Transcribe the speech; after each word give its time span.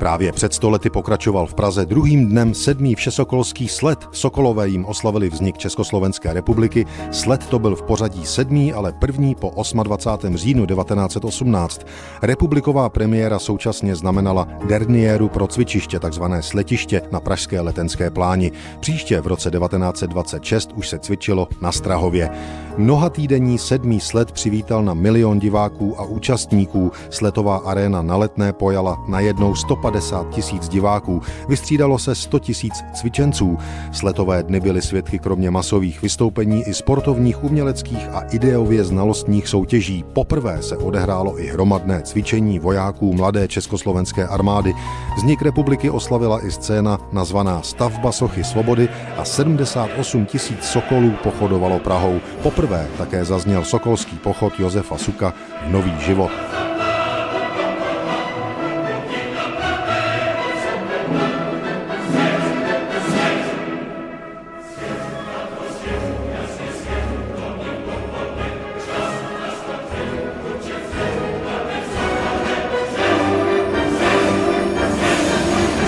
Právě 0.00 0.32
před 0.32 0.54
stolety 0.54 0.90
pokračoval 0.90 1.46
v 1.46 1.54
Praze 1.54 1.86
druhým 1.86 2.28
dnem 2.28 2.54
sedmý 2.54 2.94
všesokolský 2.94 3.68
sled. 3.68 4.08
Sokolové 4.12 4.68
jim 4.68 4.84
oslavili 4.84 5.28
vznik 5.28 5.58
Československé 5.58 6.32
republiky. 6.32 6.86
Sled 7.10 7.46
to 7.46 7.58
byl 7.58 7.76
v 7.76 7.82
pořadí 7.82 8.26
sedmý, 8.26 8.72
ale 8.72 8.92
první 8.92 9.34
po 9.34 9.52
28. 9.82 10.36
říjnu 10.36 10.66
1918. 10.66 11.86
Republiková 12.22 12.88
premiéra 12.88 13.38
současně 13.38 13.96
znamenala 13.96 14.48
derniéru 14.66 15.28
pro 15.28 15.46
cvičiště, 15.46 16.00
takzvané 16.00 16.42
sletiště 16.42 17.02
na 17.12 17.20
pražské 17.20 17.60
letenské 17.60 18.10
pláni. 18.10 18.52
Příště 18.80 19.20
v 19.20 19.26
roce 19.26 19.50
1926 19.50 20.72
už 20.74 20.88
se 20.88 20.98
cvičilo 20.98 21.48
na 21.60 21.72
Strahově. 21.72 22.30
Mnoha 22.76 23.10
týdenní 23.10 23.58
sedmý 23.58 24.00
sled 24.00 24.32
přivítal 24.32 24.82
na 24.82 24.94
milion 24.94 25.38
diváků 25.38 26.00
a 26.00 26.04
účastníků. 26.04 26.92
Sletová 27.10 27.56
aréna 27.56 28.02
na 28.02 28.16
letné 28.16 28.52
pojala 28.52 29.04
na 29.08 29.20
jednou 29.20 29.54
150 29.54 30.28
tisíc 30.28 30.68
diváků. 30.68 31.22
Vystřídalo 31.48 31.98
se 31.98 32.14
100 32.14 32.38
tisíc 32.38 32.74
cvičenců. 32.94 33.58
Sletové 33.92 34.42
dny 34.42 34.60
byly 34.60 34.82
svědky 34.82 35.18
kromě 35.18 35.50
masových 35.50 36.02
vystoupení 36.02 36.62
i 36.62 36.74
sportovních, 36.74 37.44
uměleckých 37.44 38.08
a 38.08 38.20
ideově 38.20 38.84
znalostních 38.84 39.48
soutěží. 39.48 40.04
Poprvé 40.12 40.62
se 40.62 40.76
odehrálo 40.76 41.40
i 41.40 41.46
hromadné 41.46 42.02
cvičení 42.02 42.58
vojáků 42.58 43.12
mladé 43.12 43.48
československé 43.48 44.26
armády. 44.26 44.72
Vznik 45.16 45.42
republiky 45.42 45.90
oslavila 45.90 46.46
i 46.46 46.50
scéna 46.50 46.98
nazvaná 47.12 47.62
Stavba 47.62 48.12
sochy 48.12 48.44
svobody 48.44 48.88
a 49.16 49.24
78 49.24 50.26
tisíc 50.26 50.64
sokolů 50.64 51.12
pochodovalo 51.22 51.78
Prahou. 51.78 52.20
Poprvé 52.42 52.59
také 52.98 53.24
zazněl 53.24 53.64
sokolský 53.64 54.16
pochod 54.16 54.60
Josefa 54.60 54.98
Suka 54.98 55.34
v 55.66 55.70
Nový 55.70 55.94
život. 56.00 56.30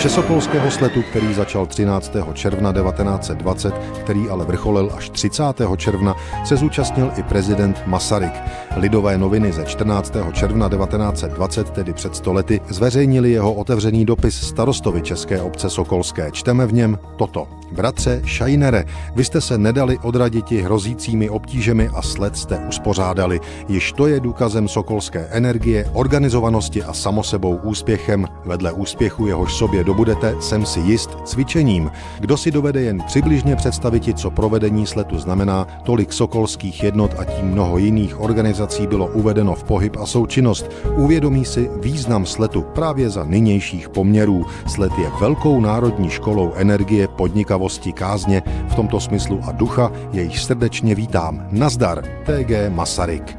Všesokolského 0.00 0.70
sletu, 0.70 1.02
který 1.02 1.34
začal 1.34 1.66
13. 1.66 2.12
června 2.32 2.72
1920, 2.72 3.74
který 4.00 4.28
ale 4.28 4.44
vrcholil 4.44 4.92
až 4.96 5.10
30. 5.10 5.42
června, 5.76 6.14
se 6.44 6.56
zúčastnil 6.56 7.10
i 7.16 7.22
prezident 7.22 7.82
Masaryk. 7.86 8.32
Lidové 8.76 9.18
noviny 9.18 9.52
ze 9.52 9.64
14. 9.64 10.12
června 10.32 10.68
1920, 10.68 11.70
tedy 11.70 11.92
před 11.92 12.16
stolety, 12.16 12.60
zveřejnili 12.68 13.30
jeho 13.30 13.52
otevřený 13.52 14.04
dopis 14.04 14.40
starostovi 14.40 15.02
České 15.02 15.42
obce 15.42 15.70
Sokolské. 15.70 16.30
Čteme 16.32 16.66
v 16.66 16.72
něm 16.72 16.98
toto. 17.16 17.48
Bratře 17.72 18.22
Šajnere, 18.24 18.84
vy 19.14 19.24
jste 19.24 19.40
se 19.40 19.58
nedali 19.58 19.98
odraditi 19.98 20.62
hrozícími 20.62 21.30
obtížemi 21.30 21.88
a 21.94 22.02
sled 22.02 22.36
jste 22.36 22.58
uspořádali. 22.68 23.40
Již 23.68 23.92
to 23.92 24.06
je 24.06 24.20
důkazem 24.20 24.68
sokolské 24.68 25.20
energie, 25.30 25.90
organizovanosti 25.92 26.82
a 26.82 26.92
samosebou 26.92 27.56
úspěchem. 27.56 28.26
Vedle 28.44 28.72
úspěchu 28.72 29.26
jehož 29.26 29.54
sobě 29.54 29.84
dobudete, 29.90 30.34
jsem 30.40 30.66
si 30.66 30.80
jist 30.80 31.10
cvičením. 31.24 31.90
Kdo 32.18 32.36
si 32.36 32.50
dovede 32.50 32.82
jen 32.82 33.02
přibližně 33.06 33.56
představit, 33.56 34.18
co 34.18 34.30
provedení 34.30 34.86
sletu 34.86 35.18
znamená, 35.18 35.66
tolik 35.82 36.12
sokolských 36.12 36.82
jednot 36.82 37.10
a 37.18 37.24
tím 37.24 37.46
mnoho 37.46 37.78
jiných 37.78 38.20
organizací 38.20 38.86
bylo 38.86 39.06
uvedeno 39.06 39.54
v 39.54 39.64
pohyb 39.64 39.96
a 40.00 40.06
součinnost. 40.06 40.70
Uvědomí 40.96 41.44
si 41.44 41.70
význam 41.82 42.26
sletu 42.26 42.62
právě 42.62 43.10
za 43.10 43.24
nynějších 43.24 43.88
poměrů. 43.88 44.46
Sled 44.66 44.92
je 44.98 45.10
velkou 45.20 45.60
národní 45.60 46.10
školou 46.10 46.52
energie, 46.54 47.08
podnikavosti, 47.08 47.92
kázně, 47.92 48.42
v 48.68 48.74
tomto 48.74 49.00
smyslu 49.00 49.40
a 49.42 49.52
ducha, 49.52 49.92
jejich 50.12 50.38
srdečně 50.38 50.94
vítám. 50.94 51.46
Nazdar, 51.50 52.02
TG 52.02 52.50
Masaryk. 52.68 53.38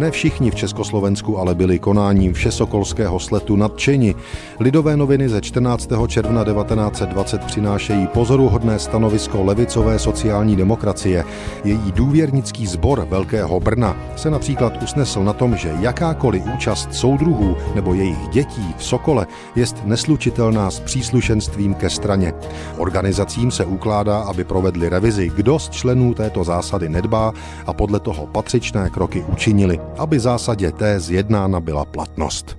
Ne 0.00 0.10
všichni 0.10 0.50
v 0.50 0.54
Československu 0.54 1.38
ale 1.38 1.54
byli 1.54 1.78
konáním 1.78 2.32
všesokolského 2.32 3.18
sletu 3.18 3.56
nadšeni. 3.56 4.14
Lidové 4.60 4.96
noviny 4.96 5.28
ze 5.28 5.40
14. 5.40 5.88
června 6.06 6.44
1920 6.44 7.44
přinášejí 7.44 8.06
pozoruhodné 8.06 8.78
stanovisko 8.78 9.44
levicové 9.44 9.98
sociální 9.98 10.56
demokracie. 10.56 11.24
Její 11.64 11.92
důvěrnický 11.92 12.66
sbor 12.66 13.06
Velkého 13.10 13.60
Brna 13.60 13.96
se 14.16 14.30
například 14.30 14.82
usnesl 14.82 15.24
na 15.24 15.32
tom, 15.32 15.56
že 15.56 15.76
jakákoliv 15.80 16.42
účast 16.54 16.94
soudruhů 16.94 17.56
nebo 17.74 17.94
jejich 17.94 18.28
dětí 18.28 18.74
v 18.76 18.84
Sokole 18.84 19.26
jest 19.56 19.76
neslučitelná 19.84 20.70
s 20.70 20.80
příslušenstvím 20.80 21.74
ke 21.74 21.90
straně. 21.90 22.34
Organizacím 22.76 23.50
se 23.50 23.64
ukládá, 23.64 24.18
aby 24.18 24.44
provedli 24.44 24.88
revizi, 24.88 25.30
kdo 25.36 25.58
z 25.58 25.68
členů 25.68 26.14
této 26.14 26.44
zásady 26.44 26.88
nedbá 26.88 27.32
a 27.66 27.72
podle 27.72 28.00
toho 28.00 28.26
patřičné 28.26 28.90
kroky 28.90 29.24
učinili 29.32 29.80
aby 29.98 30.20
zásadě 30.20 30.72
té 30.72 31.00
zjednána 31.00 31.60
byla 31.60 31.84
platnost. 31.84 32.56